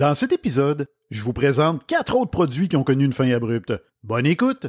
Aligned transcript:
Dans 0.00 0.14
cet 0.14 0.32
épisode, 0.32 0.86
je 1.10 1.22
vous 1.22 1.34
présente 1.34 1.84
quatre 1.84 2.16
autres 2.16 2.30
produits 2.30 2.70
qui 2.70 2.76
ont 2.78 2.84
connu 2.84 3.04
une 3.04 3.12
fin 3.12 3.30
abrupte. 3.32 3.74
Bonne 4.02 4.24
écoute! 4.24 4.68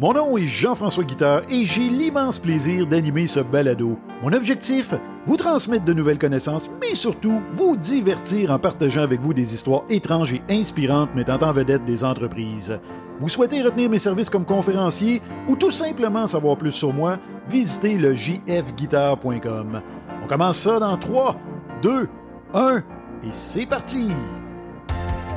Mon 0.00 0.14
nom 0.14 0.38
est 0.38 0.46
Jean-François 0.46 1.04
Guitard 1.04 1.42
et 1.50 1.66
j'ai 1.66 1.90
l'immense 1.90 2.38
plaisir 2.38 2.86
d'animer 2.86 3.26
ce 3.26 3.40
balado. 3.40 3.98
Mon 4.22 4.32
objectif, 4.32 4.94
vous 5.26 5.36
transmettre 5.36 5.84
de 5.84 5.92
nouvelles 5.92 6.18
connaissances, 6.18 6.70
mais 6.80 6.94
surtout 6.94 7.42
vous 7.52 7.76
divertir 7.76 8.50
en 8.50 8.58
partageant 8.58 9.02
avec 9.02 9.20
vous 9.20 9.34
des 9.34 9.52
histoires 9.52 9.84
étranges 9.90 10.32
et 10.32 10.42
inspirantes 10.48 11.14
mettant 11.14 11.46
en 11.46 11.52
vedette 11.52 11.84
des 11.84 12.02
entreprises. 12.02 12.80
Vous 13.18 13.28
souhaitez 13.28 13.60
retenir 13.60 13.90
mes 13.90 13.98
services 13.98 14.30
comme 14.30 14.46
conférencier 14.46 15.20
ou 15.48 15.56
tout 15.56 15.70
simplement 15.70 16.26
savoir 16.26 16.56
plus 16.56 16.72
sur 16.72 16.94
moi, 16.94 17.18
visitez 17.46 17.98
le 17.98 18.14
jfguitar.com. 18.14 19.82
On 20.24 20.26
commence 20.26 20.60
ça 20.60 20.78
dans 20.78 20.96
3, 20.96 21.36
2, 21.82 22.08
1 22.54 22.84
et 23.22 23.32
c'est 23.32 23.66
parti! 23.66 24.08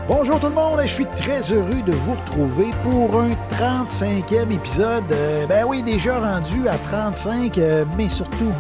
Bonjour 0.08 0.40
tout 0.40 0.48
le 0.48 0.54
monde, 0.54 0.80
je 0.82 0.88
suis 0.88 1.06
très 1.06 1.42
heureux 1.52 1.82
de 1.86 1.94
vous 1.94 2.14
retrouver 2.14 2.72
pour 2.84 3.22
un 3.22 3.32
35e 3.50 4.52
épisode. 4.52 5.04
Euh, 5.12 5.46
ben 5.48 5.66
oui, 5.66 5.82
déjà 5.82 6.20
rendu 6.20 6.68
à 6.68 6.78
35, 6.78 7.58
euh, 7.58 7.86
mais 7.98 8.10
surtout 8.10 8.52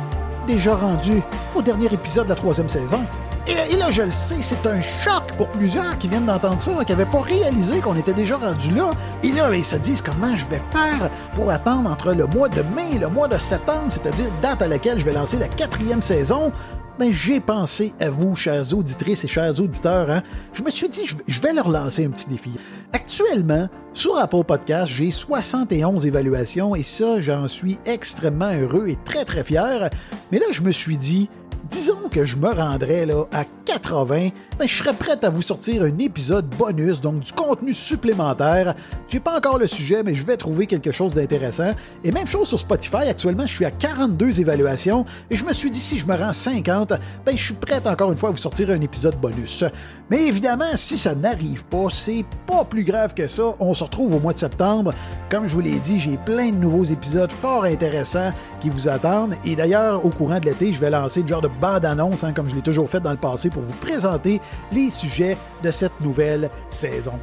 déjà 0.47 0.75
rendu 0.75 1.21
au 1.53 1.61
dernier 1.61 1.93
épisode 1.93 2.25
de 2.25 2.29
la 2.29 2.35
troisième 2.35 2.69
saison. 2.69 3.01
Et, 3.45 3.75
là, 3.75 3.89
je 3.89 4.03
le 4.03 4.11
sais, 4.13 4.37
c'est 4.39 4.65
un 4.65 4.79
choc 4.79 5.23
pour 5.37 5.49
plusieurs 5.49 5.97
qui 5.97 6.07
viennent 6.07 6.27
d'entendre 6.27 6.61
ça, 6.61 6.71
qui 6.85 6.93
n'avaient 6.93 7.05
pas 7.05 7.19
réalisé 7.19 7.81
qu'on 7.81 7.97
était 7.97 8.13
déjà 8.13 8.37
rendu 8.37 8.71
là. 8.71 8.91
Et 9.21 9.33
là, 9.33 9.53
ils 9.53 9.65
se 9.65 9.75
disent 9.75 10.01
comment 10.01 10.33
je 10.33 10.45
vais 10.45 10.61
faire 10.71 11.09
pour 11.35 11.51
attendre 11.51 11.91
entre 11.91 12.13
le 12.13 12.25
mois 12.25 12.47
de 12.47 12.61
mai 12.73 12.95
et 12.95 12.99
le 12.99 13.09
mois 13.09 13.27
de 13.27 13.37
septembre, 13.37 13.87
c'est-à-dire 13.89 14.27
date 14.41 14.61
à 14.61 14.67
laquelle 14.69 14.97
je 14.97 15.03
vais 15.03 15.11
lancer 15.11 15.37
la 15.39 15.49
quatrième 15.49 16.01
saison, 16.01 16.53
ben, 16.99 17.11
j'ai 17.11 17.39
pensé 17.39 17.93
à 17.99 18.09
vous, 18.09 18.35
chers 18.35 18.73
auditrices 18.73 19.23
et 19.23 19.27
chers 19.27 19.59
auditeurs. 19.59 20.09
Hein. 20.09 20.23
Je 20.53 20.63
me 20.63 20.69
suis 20.69 20.89
dit, 20.89 21.03
je 21.27 21.41
vais 21.41 21.53
leur 21.53 21.69
lancer 21.69 22.05
un 22.05 22.09
petit 22.09 22.29
défi. 22.29 22.51
Actuellement, 22.91 23.67
sur 23.93 24.17
Apple 24.17 24.43
Podcast, 24.43 24.91
j'ai 24.91 25.11
71 25.11 26.05
évaluations 26.05 26.75
et 26.75 26.83
ça, 26.83 27.19
j'en 27.19 27.47
suis 27.47 27.79
extrêmement 27.85 28.51
heureux 28.53 28.87
et 28.89 28.97
très, 29.05 29.25
très 29.25 29.43
fier. 29.43 29.89
Mais 30.31 30.39
là, 30.39 30.45
je 30.51 30.61
me 30.61 30.71
suis 30.71 30.97
dit, 30.97 31.29
disons 31.69 32.09
que 32.11 32.25
je 32.25 32.37
me 32.37 32.49
rendrais 32.49 33.05
là, 33.05 33.25
à 33.31 33.45
80, 33.73 34.29
ben, 34.59 34.67
je 34.67 34.73
serais 34.73 34.93
prêt 34.93 35.17
à 35.23 35.29
vous 35.31 35.41
sortir 35.41 35.81
un 35.81 35.97
épisode 35.97 36.45
bonus, 36.45 37.01
donc 37.01 37.21
du 37.21 37.33
contenu 37.33 37.73
supplémentaire. 37.73 38.75
J'ai 39.09 39.19
pas 39.19 39.35
encore 39.35 39.57
le 39.57 39.65
sujet, 39.65 40.03
mais 40.03 40.13
je 40.13 40.23
vais 40.23 40.37
trouver 40.37 40.67
quelque 40.67 40.91
chose 40.91 41.15
d'intéressant. 41.15 41.73
Et 42.03 42.11
même 42.11 42.27
chose 42.27 42.49
sur 42.49 42.59
Spotify, 42.59 43.07
actuellement, 43.09 43.47
je 43.47 43.55
suis 43.55 43.65
à 43.65 43.71
42 43.71 44.41
évaluations 44.41 45.05
et 45.31 45.35
je 45.35 45.43
me 45.43 45.53
suis 45.53 45.71
dit, 45.71 45.79
si 45.79 45.97
je 45.97 46.05
me 46.05 46.15
rends 46.15 46.33
50, 46.33 46.93
ben, 47.25 47.35
je 47.35 47.43
suis 47.43 47.55
prêt 47.55 47.81
encore 47.87 48.11
une 48.11 48.17
fois 48.17 48.29
à 48.29 48.31
vous 48.31 48.37
sortir 48.37 48.69
un 48.69 48.79
épisode 48.79 49.19
bonus. 49.19 49.63
Mais 50.11 50.27
évidemment, 50.27 50.75
si 50.75 50.95
ça 50.95 51.15
n'arrive 51.15 51.65
pas, 51.65 51.87
c'est 51.91 52.25
pas 52.45 52.65
plus 52.65 52.83
grave 52.83 53.15
que 53.15 53.25
ça. 53.25 53.55
On 53.59 53.73
se 53.73 53.83
retrouve 53.83 54.13
au 54.13 54.19
mois 54.19 54.33
de 54.33 54.37
septembre. 54.37 54.93
Comme 55.31 55.47
je 55.47 55.53
vous 55.55 55.61
l'ai 55.61 55.79
dit, 55.79 55.99
j'ai 55.99 56.17
plein 56.17 56.51
de 56.51 56.57
nouveaux 56.57 56.83
épisodes 56.83 57.31
fort 57.31 57.63
intéressants 57.63 58.33
qui 58.61 58.69
vous 58.69 58.87
attendent. 58.87 59.33
Et 59.45 59.55
d'ailleurs, 59.55 60.05
au 60.05 60.09
courant 60.09 60.39
de 60.39 60.45
l'été, 60.45 60.71
je 60.71 60.79
vais 60.79 60.91
lancer 60.91 61.23
le 61.23 61.27
genre 61.27 61.41
de 61.41 61.49
bande-annonce, 61.59 62.23
hein, 62.23 62.33
comme 62.33 62.47
je 62.47 62.55
l'ai 62.55 62.61
toujours 62.61 62.87
fait 62.87 62.99
dans 62.99 63.09
le 63.11 63.17
passé, 63.17 63.49
pour 63.49 63.62
vous 63.63 63.73
présenter 63.73 64.41
les 64.71 64.89
sujets 64.89 65.37
de 65.63 65.71
cette 65.71 65.99
nouvelle 66.01 66.49
saison. 66.69 67.13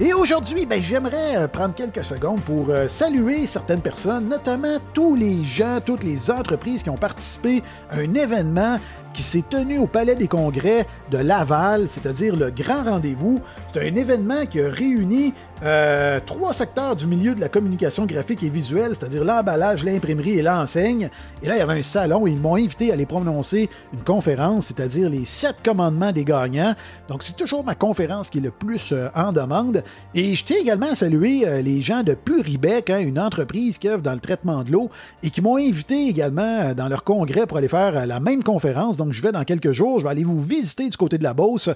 Et 0.00 0.12
aujourd'hui, 0.12 0.64
ben, 0.64 0.80
j'aimerais 0.80 1.36
euh, 1.36 1.48
prendre 1.48 1.74
quelques 1.74 2.04
secondes 2.04 2.40
pour 2.42 2.70
euh, 2.70 2.86
saluer 2.86 3.46
certaines 3.46 3.80
personnes, 3.80 4.28
notamment 4.28 4.78
tous 4.94 5.16
les 5.16 5.42
gens, 5.42 5.80
toutes 5.84 6.04
les 6.04 6.30
entreprises 6.30 6.84
qui 6.84 6.90
ont 6.90 6.96
participé 6.96 7.64
à 7.90 7.96
un 7.96 8.14
événement 8.14 8.78
qui 9.18 9.24
s'est 9.24 9.42
tenu 9.42 9.80
au 9.80 9.88
Palais 9.88 10.14
des 10.14 10.28
Congrès 10.28 10.86
de 11.10 11.18
Laval, 11.18 11.88
c'est-à-dire 11.88 12.36
le 12.36 12.52
grand 12.52 12.84
rendez-vous. 12.84 13.40
C'est 13.72 13.80
un 13.80 13.96
événement 13.96 14.46
qui 14.46 14.60
a 14.60 14.70
réuni 14.70 15.34
euh, 15.64 16.20
trois 16.24 16.52
secteurs 16.52 16.94
du 16.94 17.08
milieu 17.08 17.34
de 17.34 17.40
la 17.40 17.48
communication 17.48 18.06
graphique 18.06 18.44
et 18.44 18.48
visuelle, 18.48 18.92
c'est-à-dire 18.94 19.24
l'emballage, 19.24 19.82
l'imprimerie 19.84 20.38
et 20.38 20.42
l'enseigne. 20.42 21.10
Et 21.42 21.48
là, 21.48 21.56
il 21.56 21.58
y 21.58 21.62
avait 21.62 21.80
un 21.80 21.82
salon 21.82 22.28
et 22.28 22.30
ils 22.30 22.38
m'ont 22.38 22.54
invité 22.54 22.90
à 22.90 22.94
aller 22.94 23.06
prononcer 23.06 23.68
une 23.92 24.04
conférence, 24.04 24.66
c'est-à-dire 24.66 25.10
les 25.10 25.24
sept 25.24 25.56
commandements 25.64 26.12
des 26.12 26.24
gagnants. 26.24 26.76
Donc, 27.08 27.24
c'est 27.24 27.36
toujours 27.36 27.64
ma 27.64 27.74
conférence 27.74 28.30
qui 28.30 28.38
est 28.38 28.42
le 28.42 28.52
plus 28.52 28.92
euh, 28.92 29.08
en 29.16 29.32
demande. 29.32 29.82
Et 30.14 30.36
je 30.36 30.44
tiens 30.44 30.58
également 30.60 30.92
à 30.92 30.94
saluer 30.94 31.42
euh, 31.44 31.60
les 31.60 31.80
gens 31.80 32.04
de 32.04 32.14
Puribec, 32.14 32.88
hein, 32.88 33.00
une 33.00 33.18
entreprise 33.18 33.78
qui 33.78 33.88
œuvre 33.88 34.02
dans 34.02 34.14
le 34.14 34.20
traitement 34.20 34.62
de 34.62 34.70
l'eau, 34.70 34.90
et 35.24 35.30
qui 35.30 35.40
m'ont 35.40 35.56
invité 35.56 36.06
également 36.06 36.72
dans 36.72 36.86
leur 36.86 37.02
congrès 37.02 37.48
pour 37.48 37.58
aller 37.58 37.66
faire 37.66 38.06
la 38.06 38.20
même 38.20 38.44
conférence. 38.44 38.96
Donc, 38.96 39.07
je 39.12 39.22
vais 39.22 39.32
dans 39.32 39.44
quelques 39.44 39.72
jours, 39.72 39.98
je 39.98 40.04
vais 40.04 40.10
aller 40.10 40.24
vous 40.24 40.40
visiter 40.40 40.88
du 40.88 40.96
côté 40.96 41.18
de 41.18 41.22
la 41.22 41.34
Beauce. 41.34 41.70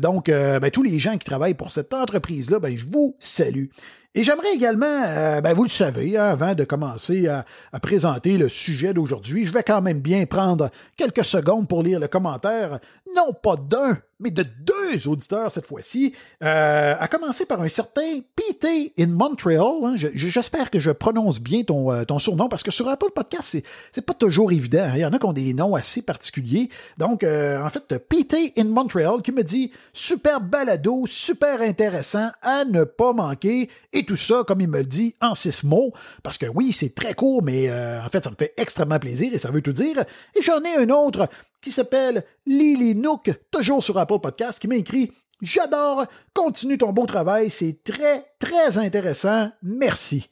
donc, 0.00 0.26
ben, 0.26 0.70
tous 0.70 0.82
les 0.82 0.98
gens 0.98 1.16
qui 1.18 1.26
travaillent 1.26 1.54
pour 1.54 1.72
cette 1.72 1.92
entreprise-là, 1.92 2.58
ben, 2.58 2.76
je 2.76 2.84
vous 2.86 3.16
Salut. 3.18 3.70
Et 4.18 4.22
j'aimerais 4.22 4.54
également, 4.54 4.86
euh, 4.86 5.42
ben 5.42 5.52
vous 5.52 5.64
le 5.64 5.68
savez, 5.68 6.16
hein, 6.16 6.24
avant 6.24 6.54
de 6.54 6.64
commencer 6.64 7.28
à, 7.28 7.44
présenter 7.80 8.38
le 8.38 8.48
sujet 8.48 8.94
d'aujourd'hui, 8.94 9.44
je 9.44 9.52
vais 9.52 9.62
quand 9.62 9.82
même 9.82 10.00
bien 10.00 10.24
prendre 10.24 10.70
quelques 10.96 11.22
secondes 11.22 11.68
pour 11.68 11.82
lire 11.82 12.00
le 12.00 12.08
commentaire, 12.08 12.78
non 13.14 13.34
pas 13.34 13.56
d'un, 13.56 13.98
mais 14.20 14.30
de 14.30 14.42
deux 14.42 15.08
auditeurs 15.08 15.50
cette 15.50 15.66
fois-ci, 15.66 16.14
euh, 16.42 16.94
à 16.98 17.08
commencer 17.08 17.46
par 17.46 17.60
un 17.60 17.68
certain 17.68 18.20
PT 18.34 18.92
in 18.98 19.08
Montreal. 19.08 19.84
Hein. 19.84 19.94
J'espère 19.96 20.70
que 20.70 20.78
je 20.78 20.90
prononce 20.90 21.40
bien 21.40 21.62
ton, 21.62 21.92
euh, 21.92 22.04
surnom, 22.18 22.48
parce 22.48 22.62
que 22.62 22.70
sur 22.70 22.88
Apple 22.88 23.10
Podcast, 23.14 23.58
c'est 23.92 24.02
pas 24.02 24.14
toujours 24.14 24.52
évident. 24.52 24.84
Hein. 24.84 24.92
Il 24.94 25.00
y 25.00 25.04
en 25.04 25.12
a 25.12 25.18
qui 25.18 25.26
ont 25.26 25.32
des 25.32 25.54
noms 25.54 25.74
assez 25.74 26.02
particuliers. 26.02 26.70
Donc, 26.98 27.24
en 27.24 27.68
fait, 27.68 27.98
PT 27.98 28.52
in 28.56 28.64
Montreal 28.64 29.22
qui 29.22 29.32
me 29.32 29.42
dit 29.42 29.70
«Super 29.92 30.40
balado, 30.40 31.04
super 31.06 31.60
intéressant, 31.60 32.30
à 32.42 32.64
ne 32.64 32.84
pas 32.84 33.12
manquer.» 33.12 33.68
Et 33.92 34.04
tout 34.04 34.16
ça, 34.16 34.44
comme 34.46 34.60
il 34.60 34.68
me 34.68 34.78
le 34.78 34.84
dit, 34.84 35.14
en 35.20 35.34
six 35.34 35.64
mots, 35.64 35.92
parce 36.22 36.38
que 36.38 36.46
oui, 36.46 36.72
c'est 36.72 36.94
très 36.94 37.14
court, 37.14 37.42
mais 37.42 37.68
euh, 37.68 38.02
en 38.04 38.08
fait, 38.08 38.22
ça 38.24 38.30
me 38.30 38.36
fait 38.36 38.52
extrêmement 38.56 38.98
plaisir 38.98 39.32
et 39.32 39.38
ça 39.38 39.50
veut 39.50 39.62
tout 39.62 39.72
dire. 39.72 40.04
Et 40.34 40.42
j'en 40.42 40.60
ai 40.62 40.76
un 40.76 40.90
autre 40.90 41.28
qui 41.60 41.70
s'appelle 41.70 42.24
Lily 42.46 42.94
Nook, 42.94 43.30
toujours 43.50 43.82
sur 43.82 43.98
Apple 43.98 44.20
Podcast, 44.20 44.58
qui 44.58 44.68
m'a 44.68 44.76
écrit 44.76 45.12
J'adore, 45.42 46.06
continue 46.32 46.78
ton 46.78 46.92
beau 46.92 47.04
travail, 47.04 47.50
c'est 47.50 47.82
très, 47.84 48.24
très 48.38 48.78
intéressant, 48.78 49.50
merci. 49.62 50.30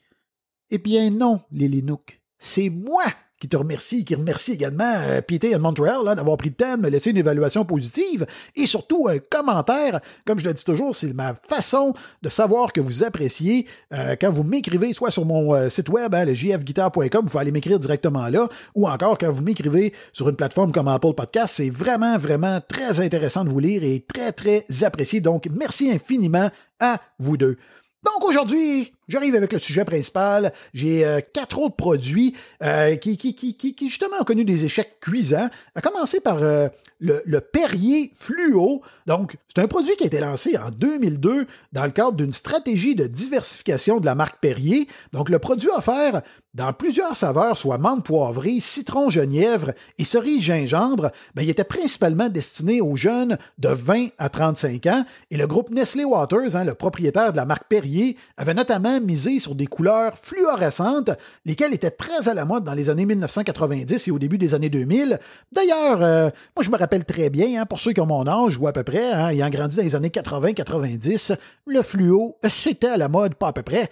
Eh 0.71 0.79
bien 0.79 1.11
non, 1.11 1.41
Lily 1.51 1.83
Nook, 1.83 2.21
c'est 2.37 2.69
moi 2.69 3.03
qui 3.39 3.49
te 3.49 3.57
remercie, 3.57 4.05
qui 4.05 4.15
remercie 4.15 4.53
également 4.53 4.93
euh, 4.97 5.21
Peter 5.21 5.51
de 5.53 5.57
Montreal 5.57 6.07
hein, 6.07 6.15
d'avoir 6.15 6.37
pris 6.37 6.49
le 6.49 6.55
temps 6.55 6.77
de 6.77 6.83
me 6.83 6.89
laisser 6.89 7.11
une 7.11 7.17
évaluation 7.17 7.65
positive 7.65 8.25
et 8.55 8.65
surtout 8.65 9.07
un 9.07 9.19
commentaire. 9.19 9.99
Comme 10.25 10.39
je 10.39 10.45
le 10.45 10.53
dis 10.53 10.63
toujours, 10.63 10.95
c'est 10.95 11.13
ma 11.13 11.35
façon 11.35 11.93
de 12.21 12.29
savoir 12.29 12.71
que 12.71 12.79
vous 12.79 13.03
appréciez. 13.03 13.67
Euh, 13.93 14.15
quand 14.19 14.29
vous 14.29 14.43
m'écrivez, 14.43 14.93
soit 14.93 15.11
sur 15.11 15.25
mon 15.25 15.53
euh, 15.53 15.69
site 15.69 15.89
web, 15.89 16.15
hein, 16.15 16.25
le 16.25 16.33
jfguitar.com, 16.33 17.07
vous 17.23 17.29
pouvez 17.29 17.41
aller 17.41 17.51
m'écrire 17.51 17.79
directement 17.79 18.27
là, 18.29 18.47
ou 18.73 18.87
encore 18.87 19.17
quand 19.17 19.29
vous 19.29 19.43
m'écrivez 19.43 19.93
sur 20.13 20.29
une 20.29 20.35
plateforme 20.35 20.71
comme 20.71 20.87
Apple 20.87 21.13
Podcast, 21.13 21.55
c'est 21.57 21.69
vraiment, 21.69 22.17
vraiment 22.17 22.61
très 22.61 22.99
intéressant 22.99 23.43
de 23.43 23.49
vous 23.49 23.59
lire 23.59 23.83
et 23.83 24.05
très, 24.05 24.31
très 24.31 24.65
apprécié. 24.83 25.19
Donc, 25.19 25.47
merci 25.51 25.91
infiniment 25.91 26.49
à 26.79 26.99
vous 27.19 27.37
deux. 27.37 27.57
Donc 28.05 28.23
aujourd'hui, 28.23 28.93
j'arrive 29.07 29.35
avec 29.35 29.53
le 29.53 29.59
sujet 29.59 29.85
principal. 29.85 30.53
J'ai 30.73 31.05
euh, 31.05 31.21
quatre 31.33 31.59
autres 31.59 31.75
produits 31.75 32.35
euh, 32.63 32.95
qui, 32.95 33.17
qui, 33.17 33.35
qui, 33.35 33.55
qui, 33.55 33.89
justement 33.89 34.17
ont 34.19 34.23
connu 34.23 34.45
des 34.45 34.65
échecs 34.65 34.99
cuisants. 34.99 35.49
À 35.75 35.81
commencer 35.81 36.19
par 36.19 36.41
euh, 36.41 36.67
le, 36.99 37.39
Perrier 37.39 38.11
Fluo. 38.17 38.81
Donc, 39.05 39.37
c'est 39.53 39.61
un 39.61 39.67
produit 39.67 39.95
qui 39.95 40.03
a 40.03 40.07
été 40.07 40.19
lancé 40.19 40.57
en 40.57 40.69
2002 40.69 41.47
dans 41.73 41.85
le 41.85 41.91
cadre 41.91 42.13
d'une 42.13 42.33
stratégie 42.33 42.95
de 42.95 43.07
diversification 43.07 43.99
de 43.99 44.05
la 44.05 44.15
marque 44.15 44.39
Perrier. 44.39 44.87
Donc, 45.13 45.29
le 45.29 45.39
produit 45.39 45.69
offert 45.69 46.21
dans 46.53 46.71
plusieurs 46.71 47.17
saveurs, 47.17 47.57
soit 47.57 47.77
menthe 47.77 48.05
poivrée, 48.05 48.61
citron 48.61 49.09
genièvre 49.09 49.73
et 49.97 50.05
cerise 50.05 50.41
gingembre, 50.41 51.11
ben, 51.35 51.43
il 51.43 51.49
était 51.49 51.65
principalement 51.65 52.29
destiné 52.29 52.79
aux 52.79 52.95
jeunes 52.95 53.37
de 53.57 53.67
20 53.67 54.07
à 54.17 54.29
35 54.29 54.85
ans. 54.85 55.05
Et 55.31 55.37
le 55.37 55.47
groupe 55.47 55.69
Nestlé 55.69 56.05
Waters, 56.05 56.55
hein, 56.55 56.63
le 56.63 56.73
propriétaire 56.73 57.33
de 57.33 57.37
la 57.37 57.45
marque 57.45 57.67
Perrier, 57.67 58.15
avait 58.37 58.53
notamment 58.53 58.94
misé 58.99 59.39
sur 59.39 59.55
des 59.55 59.67
couleurs 59.67 60.17
fluorescentes, 60.17 61.11
lesquelles 61.45 61.73
étaient 61.73 61.91
très 61.91 62.29
à 62.29 62.33
la 62.33 62.45
mode 62.45 62.63
dans 62.63 62.73
les 62.73 62.89
années 62.89 63.05
1990 63.05 64.07
et 64.07 64.11
au 64.11 64.19
début 64.19 64.37
des 64.37 64.53
années 64.53 64.69
2000. 64.69 65.19
D'ailleurs, 65.51 66.01
euh, 66.01 66.29
moi 66.55 66.63
je 66.63 66.71
me 66.71 66.77
rappelle 66.77 67.05
très 67.05 67.29
bien, 67.29 67.61
hein, 67.61 67.65
pour 67.65 67.79
ceux 67.79 67.93
qui 67.93 68.01
ont 68.01 68.05
mon 68.05 68.27
âge 68.27 68.57
ou 68.57 68.67
à 68.67 68.73
peu 68.73 68.83
près, 68.83 69.11
hein, 69.11 69.29
ayant 69.29 69.49
grandi 69.49 69.77
dans 69.77 69.83
les 69.83 69.95
années 69.95 70.09
80-90, 70.09 71.37
le 71.65 71.81
fluo, 71.81 72.37
c'était 72.47 72.87
à 72.87 72.97
la 72.97 73.07
mode, 73.07 73.35
pas 73.35 73.47
à 73.47 73.53
peu 73.53 73.63
près 73.63 73.89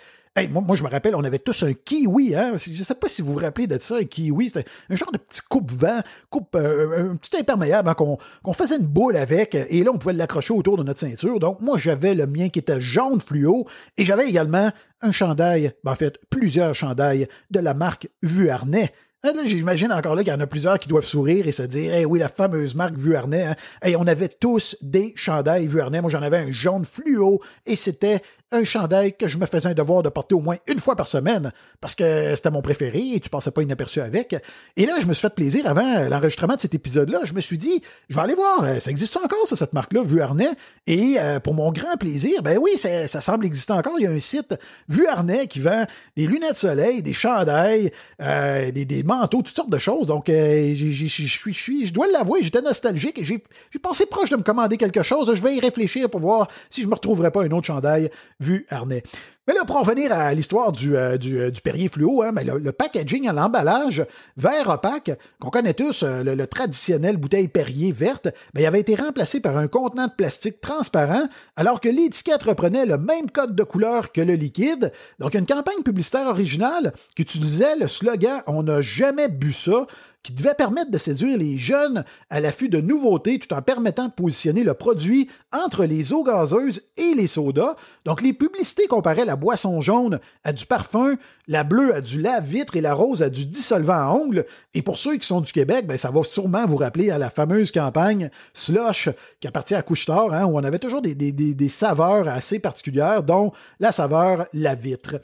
moi, 0.50 0.76
je 0.76 0.84
me 0.84 0.90
rappelle, 0.90 1.16
on 1.16 1.24
avait 1.24 1.40
tous 1.40 1.64
un 1.64 1.74
kiwi. 1.74 2.36
Hein? 2.36 2.54
Je 2.58 2.72
ne 2.72 2.84
sais 2.84 2.96
pas 2.96 3.08
si 3.08 3.22
vous 3.22 3.34
vous 3.34 3.40
rappelez 3.40 3.68
de 3.68 3.78
ça, 3.80 3.98
un 3.98 4.04
kiwi. 4.04 4.50
C'était 4.50 4.66
un 4.90 4.96
genre 4.96 5.12
de 5.12 5.18
petit 5.18 5.42
coupe-vent, 5.48 6.02
coupe, 6.30 6.56
euh, 6.56 7.12
un 7.12 7.16
petit 7.16 7.38
imperméable 7.38 7.90
hein, 7.90 7.94
qu'on 7.94 8.54
faisait 8.54 8.78
une 8.78 8.88
boule 8.88 9.16
avec. 9.16 9.56
Et 9.56 9.84
là, 9.84 9.92
on 9.94 9.98
pouvait 9.98 10.14
l'accrocher 10.14 10.54
autour 10.54 10.78
de 10.78 10.84
notre 10.84 11.00
ceinture. 11.00 11.40
Donc, 11.40 11.62
moi, 11.62 11.78
j'avais 11.78 12.16
le 12.16 12.26
mien 12.26 12.50
qui 12.50 12.60
était 12.60 12.82
jaune 12.82 13.22
fluo. 13.22 13.68
Et 13.98 14.06
j'avais 14.06 14.28
également 14.28 14.72
un 15.02 15.12
chandail, 15.12 15.74
ben, 15.84 15.92
en 15.92 15.96
fait, 15.96 16.20
plusieurs 16.30 16.74
chandails 16.74 17.28
de 17.52 17.60
la 17.60 17.74
marque 17.74 18.08
Vuarnet. 18.24 18.92
Hein, 19.26 19.32
j'imagine 19.46 19.94
encore 19.94 20.16
là 20.16 20.24
qu'il 20.24 20.34
y 20.34 20.36
en 20.36 20.40
a 20.42 20.48
plusieurs 20.48 20.78
qui 20.78 20.90
doivent 20.90 21.06
sourire 21.06 21.48
et 21.48 21.54
se 21.54 21.64
dire 21.64 21.94
Eh 21.94 22.04
oui, 22.04 22.20
la 22.20 22.28
fameuse 22.28 22.76
marque 22.76 22.96
Vuarnet. 22.96 23.56
Hein. 23.82 23.94
on 23.98 24.06
avait 24.06 24.28
tous 24.28 24.76
des 24.82 25.14
chandails 25.16 25.66
Vuarnet. 25.66 26.02
Moi, 26.02 26.12
j'en 26.12 26.22
avais 26.22 26.40
un 26.40 26.52
jaune 26.52 26.84
fluo 26.84 27.40
et 27.66 27.78
c'était 27.78 28.22
un 28.54 28.64
chandail 28.64 29.14
que 29.14 29.28
je 29.28 29.38
me 29.38 29.46
faisais 29.46 29.70
un 29.70 29.74
devoir 29.74 30.04
de 30.04 30.10
porter 30.10 30.36
au 30.36 30.40
moins 30.40 30.58
une 30.68 30.80
fois 30.80 30.96
par 30.96 31.08
semaine 31.08 31.52
parce 31.82 31.96
que 31.96 32.36
c'était 32.36 32.52
mon 32.52 32.62
préféré 32.62 33.14
et 33.16 33.20
tu 33.20 33.30
passais 33.30 33.52
pas 33.52 33.64
inaperçu 33.64 34.00
avec. 34.00 34.36
Et 34.78 34.86
là, 34.86 34.94
je 35.00 35.06
me 35.06 35.14
suis 35.14 35.22
fait 35.22 35.34
plaisir 35.34 35.68
avant 35.68 36.08
l'enregistrement 36.08 36.56
de 36.56 36.60
cet 36.60 36.74
épisode-là. 36.74 37.22
Je 37.24 37.34
me 37.34 37.42
suis 37.42 37.58
dit, 37.58 37.82
je 38.10 38.16
vais 38.16 38.22
aller 38.22 38.36
voir, 38.36 38.64
euh, 38.64 38.80
ça 38.80 38.92
existe 38.92 39.18
encore, 39.18 39.48
ça, 39.48 39.56
cette 39.56 39.74
marque-là, 39.74 40.04
Vuarnet? 40.04 40.52
Et 40.86 41.16
euh, 41.20 41.40
pour 41.40 41.54
mon 41.54 41.72
grand 41.72 41.98
plaisir, 41.98 42.44
ben 42.44 42.58
oui, 42.62 42.78
ça, 42.78 43.22
semble 43.22 43.46
exister 43.46 43.74
encore. 43.74 43.94
Il 43.98 44.04
y 44.04 44.08
a 44.08 44.12
un 44.12 44.20
site 44.20 44.56
Vuarnet 44.88 45.48
qui 45.48 45.60
vend 45.60 45.86
des 46.16 46.28
lunettes 46.28 46.54
de 46.54 46.58
soleil, 46.58 47.02
des 47.02 47.14
chandails, 47.14 47.92
euh, 48.22 48.72
des, 48.72 48.86
des, 48.86 49.04
toutes 49.30 49.50
sortes 49.50 49.70
de 49.70 49.78
choses. 49.78 50.08
Donc, 50.08 50.26
je 50.28 51.06
suis, 51.06 51.86
je 51.86 51.94
dois 51.94 52.08
l'avouer, 52.08 52.40
j'étais 52.44 52.62
nostalgique 52.62 53.20
et 53.20 53.24
j'ai 53.24 53.42
pensé 53.82 54.06
proche 54.06 54.30
de 54.30 54.38
me 54.38 54.44
commander 54.44 54.78
quelque 54.78 55.04
chose. 55.04 55.34
Je 55.34 55.42
vais 55.42 55.56
y 55.56 55.60
réfléchir 55.60 56.10
pour 56.10 56.20
voir 56.20 56.48
si 56.70 56.82
je 56.82 56.88
me 56.88 56.96
retrouverais 56.96 57.32
pas 57.32 57.44
un 57.44 57.52
autre 57.52 57.68
chandail 57.68 58.10
vu 58.40 58.66
harnais. 58.70 59.04
Mais 59.46 59.54
là, 59.54 59.66
pour 59.66 59.76
en 59.76 59.84
venir 59.84 60.14
à 60.14 60.34
l'histoire 60.34 60.72
du, 60.72 60.96
euh, 60.96 61.18
euh, 61.26 61.52
du, 61.52 61.62
Perrier 61.62 61.90
fluo, 61.90 62.22
hein, 62.22 62.32
le, 62.32 62.72
packaging 62.72 63.28
à 63.28 63.34
l'emballage 63.34 64.06
vert 64.38 64.70
opaque, 64.70 65.12
qu'on 65.42 65.50
connaît 65.50 65.74
tous, 65.74 66.04
euh, 66.04 66.24
le, 66.24 66.48
traditionnel 66.48 67.18
bouteille 67.18 67.50
Perrier 67.50 67.92
verte, 67.92 68.30
ben, 68.54 68.62
il 68.62 68.66
avait 68.66 68.80
été 68.80 68.96
remplacé 68.96 69.42
par 69.42 69.58
un 69.58 69.68
contenant 69.68 70.08
de 70.08 70.14
plastique 70.14 70.62
transparent, 70.62 71.28
alors 71.58 71.82
que 71.82 71.90
l'étiquette 71.90 72.44
reprenait 72.44 72.86
le 72.86 72.98
même 72.98 73.30
code 73.30 73.54
de 73.54 73.64
couleur 73.64 74.14
que 74.14 74.22
le 74.22 74.36
liquide. 74.36 74.94
Donc, 75.20 75.34
une 75.34 75.46
campagne 75.46 75.84
publicitaire 75.84 76.28
originale 76.28 76.94
qui 77.14 77.24
utilisait 77.24 77.76
le 77.76 77.90
slogan 77.90 78.44
On 78.48 78.64
n'a 78.64 78.80
jamais 78.80 79.28
bu 79.28 79.52
ça 79.52 79.88
qui 80.24 80.32
devait 80.32 80.54
permettre 80.54 80.90
de 80.90 80.98
séduire 80.98 81.38
les 81.38 81.58
jeunes 81.58 82.06
à 82.30 82.40
l'affût 82.40 82.70
de 82.70 82.80
nouveautés 82.80 83.40
tout 83.40 83.54
en 83.54 83.62
permettant 83.62 84.08
de 84.08 84.14
positionner 84.14 84.64
le 84.64 84.74
produit 84.74 85.30
entre 85.52 85.84
les 85.84 86.14
eaux 86.14 86.24
gazeuses 86.24 86.82
et 86.96 87.14
les 87.14 87.28
sodas. 87.28 87.76
Donc 88.06 88.22
les 88.22 88.32
publicités 88.32 88.88
comparaient 88.88 89.26
la 89.26 89.36
boisson 89.36 89.82
jaune 89.82 90.20
à 90.46 90.54
du 90.54 90.66
parfum, 90.66 91.18
la 91.48 91.66
bleue 91.66 91.94
à 91.94 92.00
du 92.00 92.22
lave-vitre 92.22 92.78
et 92.78 92.82
la 92.82 92.94
rose 92.94 93.22
à 93.22 93.30
du 93.30 93.46
dissolvant 93.46 93.94
à 93.94 94.08
ongles. 94.08 94.46
Et 94.74 94.82
pour 94.82 94.98
ceux 94.98 95.18
qui 95.18 95.28
sont 95.28 95.42
du 95.42 95.52
Québec, 95.52 95.86
ben, 95.86 95.98
ça 95.98 96.10
va 96.10 96.24
sûrement 96.24 96.66
vous 96.66 96.78
rappeler 96.78 97.12
à 97.12 97.18
la 97.18 97.30
fameuse 97.30 97.72
campagne 97.72 98.32
Slush 98.54 99.10
qui 99.42 99.48
appartient 99.48 99.76
à 99.76 99.82
Couchetard, 99.82 100.34
hein, 100.34 100.46
où 100.46 100.58
on 100.58 100.64
avait 100.64 100.80
toujours 100.80 101.02
des, 101.02 101.14
des 101.14 101.70
saveurs 101.70 102.30
assez 102.30 102.60
particulières, 102.60 103.24
dont 103.24 103.52
la 103.82 103.92
saveur 103.92 104.48
lave-vitre. 104.54 105.18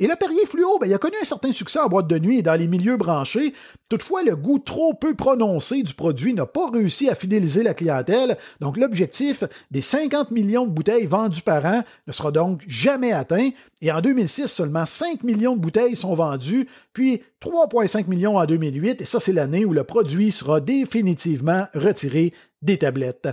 Et 0.00 0.08
le 0.08 0.16
Perrier 0.16 0.44
Fluo, 0.44 0.80
ben, 0.80 0.88
il 0.88 0.94
a 0.94 0.98
connu 0.98 1.14
un 1.22 1.24
certain 1.24 1.52
succès 1.52 1.78
en 1.78 1.86
boîte 1.86 2.08
de 2.08 2.18
nuit 2.18 2.38
et 2.38 2.42
dans 2.42 2.58
les 2.58 2.66
milieux 2.66 2.96
branchés. 2.96 3.54
Toutefois, 3.88 4.24
le 4.24 4.34
goût 4.34 4.58
trop 4.58 4.92
peu 4.92 5.14
prononcé 5.14 5.84
du 5.84 5.94
produit 5.94 6.34
n'a 6.34 6.46
pas 6.46 6.68
réussi 6.68 7.08
à 7.08 7.14
fidéliser 7.14 7.62
la 7.62 7.74
clientèle, 7.74 8.36
donc 8.60 8.76
l'objectif 8.76 9.44
des 9.70 9.82
50 9.82 10.32
millions 10.32 10.66
de 10.66 10.72
bouteilles 10.72 11.06
vendues 11.06 11.42
par 11.42 11.64
an 11.64 11.84
ne 12.08 12.12
sera 12.12 12.32
donc 12.32 12.62
jamais 12.66 13.12
atteint. 13.12 13.50
Et 13.82 13.92
en 13.92 14.00
2006, 14.00 14.48
seulement 14.48 14.84
5 14.84 15.22
millions 15.22 15.54
de 15.54 15.60
bouteilles 15.60 15.94
sont 15.94 16.14
vendues, 16.14 16.68
puis 16.92 17.22
3,5 17.40 18.08
millions 18.08 18.36
en 18.36 18.46
2008, 18.46 19.02
et 19.02 19.04
ça 19.04 19.20
c'est 19.20 19.32
l'année 19.32 19.64
où 19.64 19.72
le 19.72 19.84
produit 19.84 20.32
sera 20.32 20.60
définitivement 20.60 21.66
retiré 21.72 22.32
des 22.62 22.78
tablettes. 22.78 23.28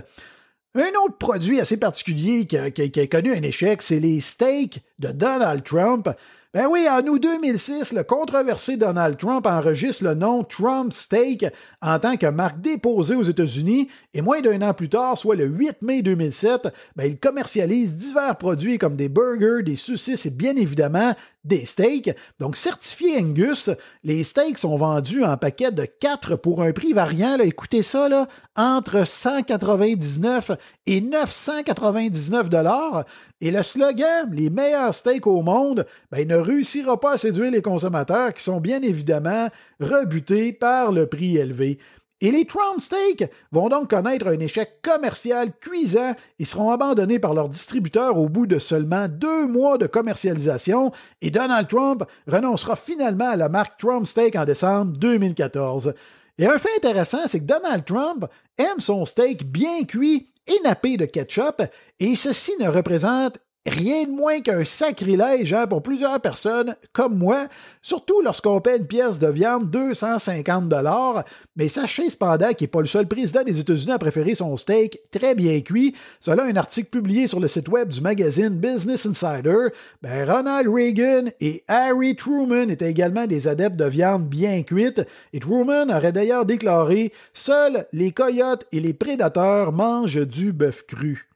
Un 0.76 0.90
autre 1.04 1.18
produit 1.18 1.60
assez 1.60 1.76
particulier 1.76 2.46
qui 2.46 2.56
a, 2.56 2.70
qui 2.70 3.00
a 3.00 3.06
connu 3.08 3.34
un 3.34 3.42
échec, 3.42 3.82
c'est 3.82 3.98
les 4.00 4.20
steaks 4.20 4.80
de 5.00 5.08
Donald 5.08 5.64
Trump. 5.64 6.08
Ben 6.54 6.66
oui, 6.70 6.86
en 6.86 7.00
août 7.06 7.18
2006, 7.18 7.94
le 7.94 8.02
controversé 8.04 8.76
Donald 8.76 9.16
Trump 9.16 9.46
enregistre 9.46 10.04
le 10.04 10.12
nom 10.12 10.44
Trump 10.44 10.92
Steak 10.92 11.46
en 11.80 11.98
tant 11.98 12.18
que 12.18 12.26
marque 12.26 12.60
déposée 12.60 13.14
aux 13.14 13.22
États-Unis 13.22 13.88
et 14.12 14.20
moins 14.20 14.42
d'un 14.42 14.60
an 14.60 14.74
plus 14.74 14.90
tard, 14.90 15.16
soit 15.16 15.34
le 15.34 15.46
8 15.46 15.80
mai 15.80 16.02
2007, 16.02 16.68
ben 16.94 17.06
il 17.06 17.18
commercialise 17.18 17.96
divers 17.96 18.36
produits 18.36 18.76
comme 18.76 18.96
des 18.96 19.08
burgers, 19.08 19.62
des 19.62 19.76
saucisses 19.76 20.26
et 20.26 20.30
bien 20.30 20.54
évidemment 20.56 21.14
des 21.44 21.64
steaks. 21.64 22.16
Donc, 22.38 22.56
certifiés 22.56 23.18
Angus, 23.18 23.70
les 24.04 24.22
steaks 24.22 24.58
sont 24.58 24.76
vendus 24.76 25.24
en 25.24 25.36
paquet 25.36 25.72
de 25.72 25.84
4 25.84 26.36
pour 26.36 26.62
un 26.62 26.72
prix 26.72 26.92
variant. 26.92 27.38
Écoutez 27.38 27.82
ça, 27.82 28.08
entre 28.56 29.06
199 29.06 30.52
et 30.86 31.00
999 31.00 32.50
dollars. 32.50 33.04
Et 33.40 33.50
le 33.50 33.62
slogan, 33.62 34.28
les 34.32 34.50
meilleurs 34.50 34.94
steaks 34.94 35.26
au 35.26 35.42
monde, 35.42 35.86
ben, 36.10 36.26
ne 36.26 36.36
réussira 36.36 37.00
pas 37.00 37.12
à 37.12 37.18
séduire 37.18 37.50
les 37.50 37.62
consommateurs 37.62 38.32
qui 38.34 38.44
sont 38.44 38.60
bien 38.60 38.82
évidemment 38.82 39.48
rebutés 39.80 40.52
par 40.52 40.92
le 40.92 41.06
prix 41.06 41.38
élevé. 41.38 41.78
Et 42.22 42.30
les 42.30 42.44
Trump 42.44 42.80
Steaks 42.80 43.28
vont 43.50 43.68
donc 43.68 43.90
connaître 43.90 44.28
un 44.28 44.38
échec 44.38 44.80
commercial 44.80 45.50
cuisant 45.60 46.14
et 46.38 46.44
seront 46.44 46.70
abandonnés 46.70 47.18
par 47.18 47.34
leurs 47.34 47.48
distributeurs 47.48 48.16
au 48.16 48.28
bout 48.28 48.46
de 48.46 48.60
seulement 48.60 49.08
deux 49.08 49.48
mois 49.48 49.76
de 49.76 49.88
commercialisation 49.88 50.92
et 51.20 51.32
Donald 51.32 51.66
Trump 51.66 52.04
renoncera 52.28 52.76
finalement 52.76 53.30
à 53.30 53.36
la 53.36 53.48
marque 53.48 53.76
Trump 53.76 54.06
Steak 54.06 54.36
en 54.36 54.44
décembre 54.44 54.96
2014. 54.98 55.94
Et 56.38 56.46
un 56.46 56.60
fait 56.60 56.76
intéressant, 56.76 57.26
c'est 57.26 57.40
que 57.40 57.44
Donald 57.44 57.84
Trump 57.84 58.26
aime 58.56 58.78
son 58.78 59.04
steak 59.04 59.44
bien 59.50 59.82
cuit 59.82 60.28
et 60.46 60.60
nappé 60.62 60.96
de 60.96 61.06
ketchup, 61.06 61.60
et 61.98 62.14
ceci 62.14 62.52
ne 62.60 62.68
représente 62.68 63.38
Rien 63.64 64.06
de 64.06 64.10
moins 64.10 64.40
qu'un 64.40 64.64
sacrilège 64.64 65.52
hein, 65.52 65.68
pour 65.68 65.84
plusieurs 65.84 66.20
personnes 66.20 66.74
comme 66.92 67.16
moi, 67.16 67.46
surtout 67.80 68.20
lorsqu'on 68.20 68.60
paie 68.60 68.78
une 68.78 68.88
pièce 68.88 69.20
de 69.20 69.28
viande 69.28 69.70
250 69.70 70.68
dollars. 70.68 71.24
Mais 71.54 71.68
sachez 71.68 72.10
cependant 72.10 72.54
qu'il 72.54 72.64
n'est 72.64 72.70
pas 72.72 72.80
le 72.80 72.86
seul 72.86 73.06
président 73.06 73.44
des 73.44 73.60
États-Unis 73.60 73.92
à 73.92 74.00
préférer 74.00 74.34
son 74.34 74.56
steak 74.56 74.98
très 75.12 75.36
bien 75.36 75.60
cuit. 75.60 75.94
Selon 76.18 76.42
un 76.42 76.56
article 76.56 76.90
publié 76.90 77.28
sur 77.28 77.38
le 77.38 77.46
site 77.46 77.68
web 77.68 77.88
du 77.90 78.00
magazine 78.00 78.48
Business 78.48 79.06
Insider, 79.06 79.68
ben 80.02 80.28
Ronald 80.28 80.68
Reagan 80.68 81.26
et 81.40 81.62
Harry 81.68 82.16
Truman 82.16 82.68
étaient 82.68 82.90
également 82.90 83.28
des 83.28 83.46
adeptes 83.46 83.76
de 83.76 83.84
viande 83.84 84.26
bien 84.26 84.64
cuite. 84.64 85.02
Et 85.32 85.38
Truman 85.38 85.88
aurait 85.88 86.10
d'ailleurs 86.10 86.46
déclaré 86.46 87.12
Seuls 87.32 87.86
les 87.92 88.10
coyotes 88.10 88.66
et 88.72 88.80
les 88.80 88.92
prédateurs 88.92 89.70
mangent 89.70 90.26
du 90.26 90.52
bœuf 90.52 90.84
cru. 90.84 91.31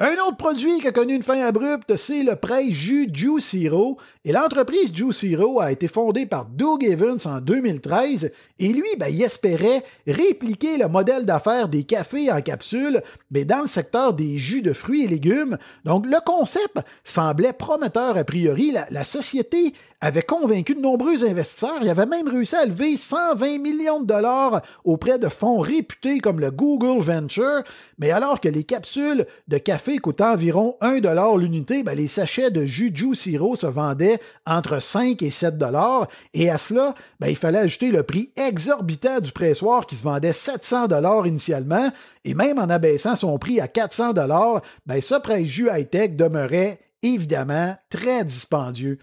Un 0.00 0.12
autre 0.24 0.36
produit 0.36 0.78
qui 0.78 0.86
a 0.86 0.92
connu 0.92 1.16
une 1.16 1.24
fin 1.24 1.44
abrupte, 1.44 1.96
c'est 1.96 2.22
le 2.22 2.36
prêt 2.36 2.70
jus 2.70 3.10
Juice 3.12 3.52
Hero. 3.54 3.98
Et 4.24 4.30
l'entreprise 4.30 4.94
Juice 4.94 5.24
Hero 5.24 5.58
a 5.58 5.72
été 5.72 5.88
fondée 5.88 6.24
par 6.24 6.44
Doug 6.44 6.84
Evans 6.84 7.18
en 7.24 7.40
2013. 7.40 8.30
Et 8.60 8.68
lui, 8.68 8.88
ben, 8.96 9.08
il 9.08 9.20
espérait 9.20 9.82
répliquer 10.06 10.76
le 10.76 10.86
modèle 10.86 11.24
d'affaires 11.24 11.68
des 11.68 11.82
cafés 11.82 12.30
en 12.30 12.40
capsule, 12.42 13.02
mais 13.32 13.44
dans 13.44 13.62
le 13.62 13.66
secteur 13.66 14.14
des 14.14 14.38
jus 14.38 14.62
de 14.62 14.72
fruits 14.72 15.02
et 15.02 15.08
légumes. 15.08 15.58
Donc, 15.84 16.06
le 16.06 16.24
concept 16.24 16.78
semblait 17.02 17.52
prometteur 17.52 18.16
a 18.16 18.22
priori. 18.22 18.72
La 18.90 19.02
société 19.02 19.74
avait 20.00 20.22
convaincu 20.22 20.74
de 20.74 20.80
nombreux 20.80 21.24
investisseurs. 21.24 21.78
Il 21.82 21.88
avait 21.88 22.06
même 22.06 22.28
réussi 22.28 22.54
à 22.54 22.64
lever 22.64 22.96
120 22.96 23.58
millions 23.58 24.00
de 24.00 24.06
dollars 24.06 24.62
auprès 24.84 25.18
de 25.18 25.28
fonds 25.28 25.58
réputés 25.58 26.20
comme 26.20 26.38
le 26.38 26.50
Google 26.50 27.02
Venture. 27.02 27.64
Mais 27.98 28.12
alors 28.12 28.40
que 28.40 28.48
les 28.48 28.62
capsules 28.62 29.26
de 29.48 29.58
café 29.58 29.98
coûtaient 29.98 30.22
environ 30.22 30.76
1 30.80 31.00
dollar 31.00 31.36
l'unité, 31.36 31.82
ben 31.82 31.96
les 31.96 32.06
sachets 32.06 32.50
de 32.50 32.64
jus 32.64 32.92
Juice 32.94 33.26
Hero 33.26 33.56
se 33.56 33.66
vendaient 33.66 34.20
entre 34.46 34.80
5 34.80 35.20
et 35.22 35.30
7 35.30 35.58
dollars. 35.58 36.06
Et 36.32 36.48
à 36.48 36.58
cela, 36.58 36.94
ben, 37.18 37.28
il 37.28 37.36
fallait 37.36 37.58
ajouter 37.58 37.90
le 37.90 38.04
prix 38.04 38.30
exorbitant 38.36 39.20
du 39.20 39.32
pressoir 39.32 39.86
qui 39.86 39.96
se 39.96 40.04
vendait 40.04 40.32
700 40.32 40.86
dollars 40.86 41.26
initialement. 41.26 41.90
Et 42.24 42.34
même 42.34 42.58
en 42.58 42.70
abaissant 42.70 43.16
son 43.16 43.36
prix 43.38 43.60
à 43.60 43.66
400 43.66 44.12
dollars, 44.12 44.62
ben, 44.86 45.00
ce 45.00 45.16
prêt 45.16 45.44
jus 45.44 45.68
high-tech 45.72 46.12
demeurait 46.12 46.78
évidemment 47.02 47.76
très 47.90 48.24
dispendieux. 48.24 48.98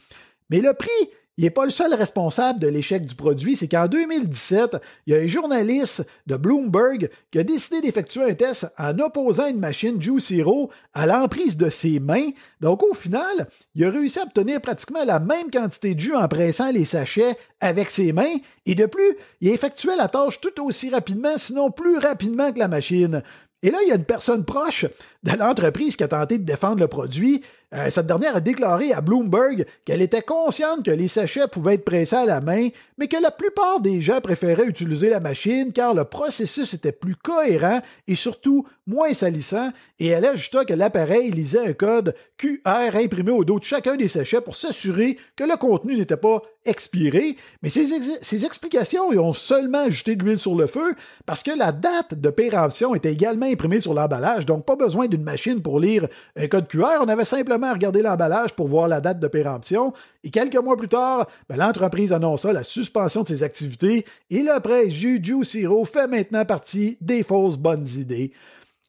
Mais 0.50 0.60
le 0.60 0.74
prix, 0.74 0.90
il 1.38 1.44
n'est 1.44 1.50
pas 1.50 1.66
le 1.66 1.72
seul 1.72 1.94
responsable 1.94 2.62
de 2.62 2.68
l'échec 2.68 3.06
du 3.06 3.14
produit, 3.14 3.58
c'est 3.58 3.68
qu'en 3.68 3.88
2017, 3.88 4.78
il 5.06 5.14
y 5.14 5.18
a 5.18 5.20
un 5.20 5.28
journaliste 5.28 6.08
de 6.28 6.38
Bloomberg 6.38 7.10
qui 7.30 7.40
a 7.40 7.44
décidé 7.44 7.82
d'effectuer 7.82 8.24
un 8.24 8.34
test 8.34 8.68
en 8.78 8.98
opposant 9.00 9.48
une 9.48 9.60
machine 9.60 10.02
Juice 10.02 10.32
Hero 10.32 10.72
à 10.94 11.06
l'emprise 11.06 11.58
de 11.58 11.70
ses 11.70 12.00
mains. 12.00 12.30
Donc 12.62 12.84
au 12.84 12.94
final, 12.94 13.50
il 13.74 13.84
a 13.84 13.90
réussi 13.90 14.20
à 14.20 14.24
obtenir 14.24 14.62
pratiquement 14.62 15.04
la 15.04 15.20
même 15.20 15.52
quantité 15.52 15.94
de 15.94 16.00
jus 16.00 16.16
en 16.16 16.28
pressant 16.30 16.72
les 16.72 16.86
sachets 16.86 17.36
avec 17.60 17.90
ses 17.90 18.14
mains, 18.14 18.36
et 18.66 18.76
de 18.76 18.86
plus, 18.86 19.18
il 19.42 19.50
effectuait 19.50 19.98
la 19.98 20.08
tâche 20.08 20.40
tout 20.40 20.64
aussi 20.64 20.90
rapidement, 20.90 21.38
sinon 21.38 21.70
plus 21.70 21.98
rapidement 21.98 22.54
que 22.54 22.60
la 22.60 22.70
machine. 22.70 23.24
Et 23.62 23.72
là, 23.72 23.80
il 23.84 23.90
y 23.90 23.92
a 23.92 23.96
une 23.96 24.06
personne 24.06 24.46
proche 24.46 24.86
de 25.24 25.38
l'entreprise 25.38 25.96
qui 25.96 26.04
a 26.04 26.08
tenté 26.08 26.38
de 26.38 26.44
défendre 26.46 26.80
le 26.80 26.88
produit, 26.88 27.42
Euh, 27.74 27.90
cette 27.90 28.08
dernière 28.08 28.36
a 28.36 28.42
déclaré 28.42 28.94
à 28.94 29.02
Bloomberg 29.02 29.66
qu'elle 29.86 30.02
était 30.02 30.22
consciente 30.22 30.86
que 30.86 30.92
les 30.92 31.08
sachets 31.08 31.48
pouvaient 31.48 31.76
être 31.76 31.86
pressés 31.86 32.16
à 32.16 32.26
la 32.26 32.42
main, 32.42 32.70
mais 32.98 33.08
que 33.08 33.22
la 33.22 33.32
plupart 33.32 33.80
des 33.80 34.02
gens 34.02 34.22
préféraient 34.22 34.66
utiliser 34.66 35.10
la 35.10 35.20
machine 35.20 35.74
car 35.74 35.94
le 35.94 36.06
processus 36.06 36.74
était 36.74 36.92
plus 36.92 37.16
cohérent 37.16 37.82
et 38.08 38.16
surtout 38.16 38.66
moins 38.88 39.14
salissant, 39.14 39.72
et 40.00 40.08
elle 40.08 40.26
ajouta 40.26 40.64
que 40.64 40.74
l'appareil 40.74 41.32
lisait 41.32 41.68
un 41.68 41.74
code 41.74 42.16
QR 42.38 42.96
imprimé 42.96 43.32
au 43.32 43.44
dos 43.44 43.60
de 43.60 43.64
chacun 43.64 43.96
des 43.96 44.08
sachets 44.08 44.42
pour 44.42 44.56
s'assurer 44.56 45.18
que 45.36 45.44
le 45.44 45.58
contenu 45.58 45.96
n'était 45.96 46.18
pas 46.18 46.42
expiré, 46.66 47.36
mais 47.62 47.70
ces, 47.70 48.46
explications 48.46 49.12
y 49.14 49.20
ont 49.20 49.34
seulement 49.34 49.86
ajouté 49.86 50.16
de 50.16 50.24
l'huile 50.24 50.38
sur 50.38 50.56
le 50.56 50.68
feu 50.68 50.96
parce 51.26 51.44
que 51.44 51.52
la 51.52 51.72
date 51.72 52.16
de 52.16 52.30
péremption 52.30 52.96
était 52.96 53.14
également 53.14 53.46
imprimée 53.46 53.80
sur 53.80 53.94
l'emballage, 53.94 54.46
donc 54.46 54.66
pas 54.66 54.76
besoin 54.76 55.08
d'une 55.08 55.24
machine 55.24 55.62
pour 55.62 55.80
lire 55.80 56.08
un 56.36 56.48
code 56.48 56.68
QR, 56.68 57.00
on 57.02 57.08
avait 57.08 57.26
simplement 57.26 57.65
à 57.66 57.74
regarder 57.74 58.02
l'emballage 58.02 58.54
pour 58.54 58.68
voir 58.68 58.88
la 58.88 59.02
date 59.02 59.20
de 59.20 59.28
péremption, 59.28 59.94
et 60.24 60.30
quelques 60.30 60.58
mois 60.58 60.78
plus 60.78 60.88
tard, 60.88 61.28
ben, 61.50 61.58
l'entreprise 61.58 62.14
annonça 62.14 62.54
la 62.54 62.64
suspension 62.64 63.24
de 63.24 63.28
ses 63.28 63.44
activités, 63.44 64.06
et 64.30 64.42
le 64.42 64.60
prêt 64.60 64.90
Juju 64.90 65.44
Zero 65.44 65.86
fait 65.86 66.08
maintenant 66.08 66.46
partie 66.46 66.98
des 67.02 67.24
fausses 67.24 67.58
bonnes 67.58 67.88
idées. 67.98 68.32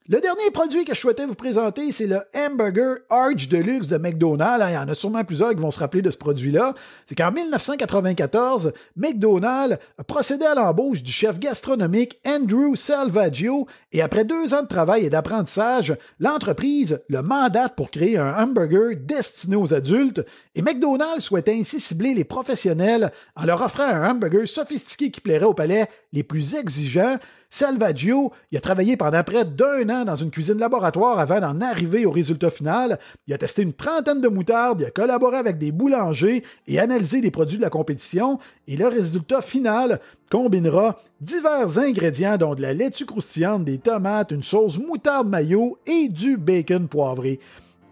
Le 0.09 0.21
dernier 0.21 0.53
produit 0.53 0.85
que 0.85 0.95
je 0.95 1.01
souhaitais 1.01 1.27
vous 1.27 1.35
présenter, 1.35 1.91
c'est 1.91 2.07
le 2.07 2.21
Hamburger 2.33 2.99
Arch 3.11 3.49
Deluxe 3.49 3.89
de 3.89 3.97
McDonald's. 3.97 4.65
Il 4.69 4.75
y 4.75 4.79
en 4.79 4.89
a 4.89 4.95
sûrement 4.95 5.25
plusieurs 5.25 5.51
qui 5.51 5.61
vont 5.61 5.73
se 5.73 5.81
rappeler 5.81 6.01
de 6.01 6.11
ce 6.11 6.17
produit-là. 6.17 6.75
C'est 7.07 7.17
qu'en 7.17 7.33
1994, 7.33 8.73
McDonald's 8.95 9.79
a 9.99 10.05
procédé 10.05 10.45
à 10.45 10.55
l'embauche 10.55 11.03
du 11.03 11.11
chef 11.11 11.41
gastronomique 11.41 12.21
Andrew 12.25 12.77
Salvaggio 12.77 13.67
et 13.91 14.01
après 14.01 14.25
deux 14.25 14.55
ans 14.55 14.63
de 14.63 14.69
travail 14.69 15.07
et 15.07 15.11
d'apprentissage, 15.11 15.97
l'entreprise 16.21 17.03
le 17.09 17.23
mandate 17.23 17.75
pour 17.75 17.91
créer 17.91 18.17
un 18.17 18.33
hamburger 18.33 18.95
destiné 18.97 19.57
aux 19.57 19.75
adultes 19.75 20.25
et 20.55 20.63
McDonald's 20.63 21.25
souhaitait 21.25 21.59
ainsi 21.59 21.81
cibler 21.81 22.15
les 22.15 22.23
professionnels 22.23 23.11
en 23.35 23.45
leur 23.45 23.61
offrant 23.61 23.83
un 23.83 24.09
hamburger 24.09 24.47
sophistiqué 24.47 25.11
qui 25.11 25.21
plairait 25.21 25.47
aux 25.47 25.55
palais 25.55 25.89
les 26.13 26.23
plus 26.23 26.55
exigeants 26.55 27.19
Salvaggio, 27.59 28.35
il 28.53 28.59
a 28.59 28.61
travaillé 28.61 28.99
pendant 28.99 29.25
près 29.25 29.47
d'un 29.47 29.89
an 29.89 30.05
dans 30.05 30.15
une 30.15 30.31
cuisine 30.31 30.59
laboratoire 30.59 31.19
avant 31.19 31.41
d'en 31.41 31.63
arriver 31.63 32.05
au 32.05 32.11
résultat 32.11 32.51
final. 32.51 32.99
Il 33.27 33.33
a 33.33 33.39
testé 33.39 33.63
une 33.63 33.73
trentaine 33.73 34.21
de 34.21 34.29
moutardes, 34.29 34.83
il 34.83 34.87
a 34.87 34.91
collaboré 34.91 35.39
avec 35.39 35.57
des 35.57 35.73
boulangers 35.73 36.43
et 36.67 36.79
analysé 36.79 37.23
des 37.23 37.31
produits 37.31 37.57
de 37.57 37.63
la 37.63 37.71
compétition. 37.71 38.39
Et 38.69 38.77
le 38.77 38.89
résultat 38.89 39.41
final 39.41 40.01
combinera 40.31 41.01
divers 41.23 41.79
ingrédients 41.79 42.37
dont 42.37 42.55
de 42.55 42.61
la 42.61 42.75
laitue 42.75 43.07
croustillante, 43.07 43.65
des 43.65 43.79
tomates, 43.79 44.33
une 44.33 44.43
sauce 44.43 44.79
moutarde 44.79 45.31
mayo 45.31 45.79
et 45.87 46.09
du 46.09 46.37
bacon 46.37 46.89
poivré. 46.89 47.41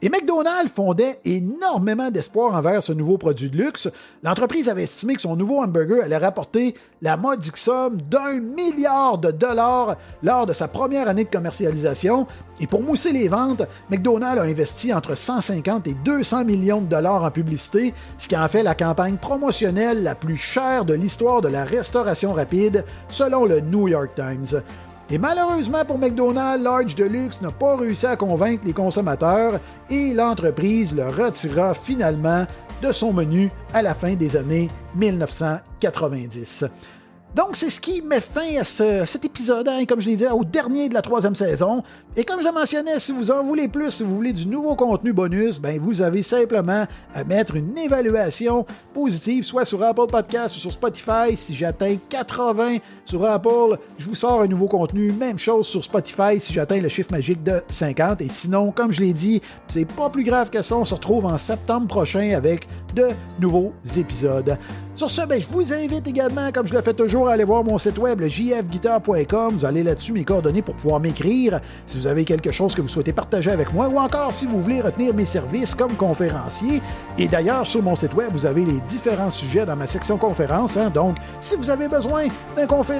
Et 0.04 0.10
McDonald's 0.10 0.70
fondait 0.70 1.18
énormément 1.24 2.10
d'espoir 2.10 2.54
envers 2.54 2.82
ce 2.82 2.92
nouveau 2.92 3.16
produit 3.16 3.48
de 3.48 3.56
luxe. 3.56 3.88
L'entreprise 4.22 4.68
avait 4.68 4.82
estimé 4.82 5.14
que 5.14 5.22
son 5.22 5.34
nouveau 5.34 5.62
hamburger 5.62 6.04
allait 6.04 6.18
rapporter 6.18 6.74
la 7.00 7.16
modique 7.16 7.56
somme 7.56 8.02
d'un 8.02 8.38
milliard 8.38 9.16
de 9.16 9.30
dollars 9.30 9.96
lors 10.22 10.44
de 10.44 10.52
sa 10.52 10.68
première 10.68 11.08
année 11.08 11.24
de 11.24 11.30
commercialisation. 11.30 12.26
Et 12.60 12.66
pour 12.66 12.82
mousser 12.82 13.12
les 13.12 13.28
ventes, 13.28 13.62
McDonald's 13.88 14.42
a 14.42 14.44
investi 14.44 14.92
entre 14.92 15.14
150 15.14 15.86
et 15.86 15.94
200 16.04 16.44
millions 16.44 16.82
de 16.82 16.88
dollars 16.90 17.24
en 17.24 17.30
publicité, 17.30 17.94
ce 18.18 18.28
qui 18.28 18.36
en 18.36 18.48
fait 18.48 18.62
la 18.62 18.74
campagne 18.74 19.16
promotionnelle 19.16 20.02
la 20.02 20.14
plus 20.14 20.36
chère 20.36 20.84
de 20.84 20.92
l'histoire 20.92 21.40
de 21.40 21.48
la 21.48 21.64
restauration 21.64 22.34
rapide, 22.34 22.84
selon 23.08 23.46
le 23.46 23.60
New 23.60 23.88
York 23.88 24.10
Times. 24.14 24.60
Et 25.10 25.18
malheureusement 25.18 25.84
pour 25.84 25.98
McDonald's, 25.98 26.64
Large 26.64 26.94
Deluxe 26.94 27.42
n'a 27.42 27.50
pas 27.50 27.76
réussi 27.76 28.06
à 28.06 28.16
convaincre 28.16 28.62
les 28.64 28.72
consommateurs 28.72 29.60
et 29.90 30.14
l'entreprise 30.14 30.96
le 30.96 31.08
retira 31.08 31.74
finalement 31.74 32.46
de 32.80 32.90
son 32.92 33.12
menu 33.12 33.50
à 33.72 33.82
la 33.82 33.94
fin 33.94 34.14
des 34.14 34.36
années 34.36 34.70
1990. 34.94 36.64
Donc, 37.34 37.56
c'est 37.56 37.68
ce 37.68 37.80
qui 37.80 38.00
met 38.00 38.20
fin 38.20 38.60
à 38.60 38.64
cet 38.64 39.24
épisode, 39.24 39.66
hein, 39.66 39.84
comme 39.88 40.00
je 40.00 40.08
l'ai 40.08 40.14
dit, 40.14 40.26
au 40.26 40.44
dernier 40.44 40.88
de 40.88 40.94
la 40.94 41.02
troisième 41.02 41.34
saison. 41.34 41.82
Et 42.16 42.22
comme 42.22 42.40
je 42.40 42.46
le 42.46 42.52
mentionnais, 42.52 43.00
si 43.00 43.10
vous 43.10 43.32
en 43.32 43.42
voulez 43.42 43.66
plus, 43.66 43.90
si 43.90 44.04
vous 44.04 44.14
voulez 44.14 44.32
du 44.32 44.46
nouveau 44.46 44.76
contenu 44.76 45.12
bonus, 45.12 45.58
ben 45.60 45.80
vous 45.80 46.00
avez 46.00 46.22
simplement 46.22 46.86
à 47.12 47.24
mettre 47.24 47.56
une 47.56 47.76
évaluation 47.76 48.64
positive, 48.94 49.42
soit 49.42 49.64
sur 49.64 49.82
Apple 49.82 50.06
Podcast 50.06 50.54
ou 50.56 50.60
sur 50.60 50.72
Spotify. 50.72 51.36
Si 51.36 51.56
j'atteins 51.56 51.96
80 52.08 52.76
sur 53.04 53.24
Apple, 53.24 53.78
je 53.98 54.06
vous 54.06 54.14
sors 54.14 54.40
un 54.40 54.46
nouveau 54.46 54.66
contenu. 54.66 55.12
Même 55.12 55.38
chose 55.38 55.66
sur 55.66 55.84
Spotify 55.84 56.38
si 56.40 56.52
j'atteins 56.52 56.80
le 56.80 56.88
chiffre 56.88 57.12
magique 57.12 57.42
de 57.42 57.62
50. 57.68 58.22
Et 58.22 58.28
sinon, 58.28 58.72
comme 58.72 58.92
je 58.92 59.00
l'ai 59.00 59.12
dit, 59.12 59.42
c'est 59.68 59.84
pas 59.84 60.08
plus 60.08 60.24
grave 60.24 60.50
que 60.50 60.62
ça. 60.62 60.76
On 60.76 60.84
se 60.84 60.94
retrouve 60.94 61.26
en 61.26 61.36
septembre 61.36 61.86
prochain 61.86 62.32
avec 62.34 62.66
de 62.94 63.08
nouveaux 63.40 63.72
épisodes. 63.96 64.56
Sur 64.94 65.10
ce, 65.10 65.26
ben, 65.26 65.40
je 65.40 65.48
vous 65.48 65.72
invite 65.72 66.06
également, 66.06 66.52
comme 66.52 66.66
je 66.68 66.72
le 66.72 66.80
fais 66.80 66.94
toujours, 66.94 67.28
à 67.28 67.32
aller 67.32 67.42
voir 67.42 67.64
mon 67.64 67.78
site 67.78 67.98
web, 67.98 68.20
le 68.20 68.28
jfguitar.com. 68.28 69.54
Vous 69.54 69.64
allez 69.64 69.82
là-dessus 69.82 70.12
mes 70.12 70.24
coordonnées 70.24 70.62
pour 70.62 70.76
pouvoir 70.76 71.00
m'écrire 71.00 71.60
si 71.84 71.98
vous 71.98 72.06
avez 72.06 72.24
quelque 72.24 72.52
chose 72.52 72.74
que 72.74 72.80
vous 72.80 72.88
souhaitez 72.88 73.12
partager 73.12 73.50
avec 73.50 73.72
moi 73.72 73.88
ou 73.88 73.98
encore 73.98 74.32
si 74.32 74.46
vous 74.46 74.60
voulez 74.60 74.80
retenir 74.80 75.12
mes 75.12 75.24
services 75.24 75.74
comme 75.74 75.94
conférencier. 75.94 76.80
Et 77.18 77.26
d'ailleurs, 77.26 77.66
sur 77.66 77.82
mon 77.82 77.96
site 77.96 78.14
web, 78.14 78.28
vous 78.32 78.46
avez 78.46 78.64
les 78.64 78.80
différents 78.88 79.30
sujets 79.30 79.66
dans 79.66 79.76
ma 79.76 79.86
section 79.86 80.16
conférence. 80.16 80.76
Hein. 80.76 80.90
donc, 80.90 81.16
si 81.40 81.56
vous 81.56 81.70
avez 81.70 81.88
besoin 81.88 82.28
d'un 82.56 82.66
conférencier 82.66 82.93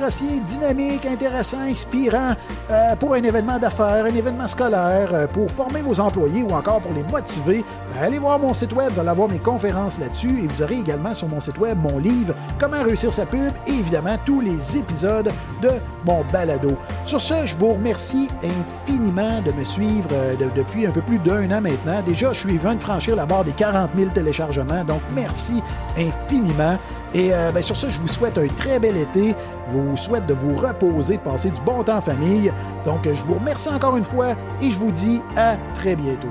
dynamique, 0.45 1.07
intéressant, 1.07 1.61
inspirant 1.61 2.35
euh, 2.71 2.97
pour 2.97 3.15
un 3.15 3.23
événement 3.23 3.59
d'affaires, 3.59 4.05
un 4.05 4.15
événement 4.15 4.49
scolaire, 4.49 5.11
euh, 5.13 5.27
pour 5.27 5.51
former 5.51 5.83
vos 5.83 6.01
employés 6.01 6.43
ou 6.43 6.51
encore 6.51 6.81
pour 6.81 6.93
les 6.93 7.03
motiver, 7.03 7.65
ben, 7.95 8.03
allez 8.03 8.19
voir 8.19 8.39
mon 8.39 8.53
site 8.53 8.73
web, 8.73 8.93
vous 8.93 9.01
allez 9.01 9.09
avoir 9.09 9.29
mes 9.29 9.39
conférences 9.39 9.99
là-dessus 9.99 10.43
et 10.45 10.47
vous 10.47 10.63
aurez 10.63 10.77
également 10.77 11.15
sur 11.15 11.29
mon 11.29 11.41
site 11.41 11.59
web 11.59 11.79
mon 11.79 11.99
livre 11.99 12.35
Comment 12.59 12.83
réussir 12.83 13.13
sa 13.13 13.27
pub 13.27 13.53
et 13.67 13.71
évidemment 13.71 14.17
tous 14.25 14.41
les 14.41 14.77
épisodes 14.77 15.31
de 15.63 15.71
mon 16.05 16.25
balado. 16.33 16.77
Sur 17.05 17.21
ce, 17.21 17.47
je 17.47 17.57
vous 17.57 17.75
remercie 17.75 18.29
infiniment 18.43 19.41
de 19.43 19.53
me 19.53 19.65
suivre 19.65 20.09
euh, 20.13 20.35
depuis 20.55 20.87
un 20.87 20.91
peu 20.91 21.03
plus 21.03 21.19
d'un 21.19 21.51
an 21.51 21.61
maintenant. 21.61 22.03
Déjà, 22.05 22.33
je 22.33 22.41
suis 22.41 22.59
venu 22.59 22.77
de 22.77 22.83
franchir 22.83 23.17
la 23.17 23.27
barre 23.27 23.45
des 23.45 23.53
40 23.53 23.91
000 23.97 24.11
téléchargements, 24.11 24.85
donc 24.85 25.01
merci 25.15 25.63
infiniment. 25.97 26.79
Et 27.15 27.33
euh, 27.33 27.53
ben, 27.53 27.63
sur 27.63 27.77
ce, 27.77 27.89
je 27.89 28.01
vous 28.01 28.09
souhaite 28.09 28.37
un 28.39 28.49
très 28.49 28.81
bel 28.81 28.97
été. 28.97 29.35
Je 29.71 29.79
vous 29.79 29.97
souhaite 29.97 30.27
de 30.27 30.35
vous 30.35 30.55
reposer, 30.55 31.17
de 31.17 31.23
passer 31.23 31.51
du 31.51 31.61
bon 31.61 31.83
temps 31.85 31.99
en 31.99 32.01
famille. 32.01 32.53
Donc, 32.85 33.05
je 33.05 33.23
vous 33.23 33.35
remercie 33.35 33.69
encore 33.69 33.97
une 33.97 34.05
fois 34.05 34.35
et 34.61 34.71
je 34.71 34.79
vous 34.79 34.91
dis 34.91 35.23
à 35.37 35.57
très 35.75 35.95
bientôt. 35.95 36.29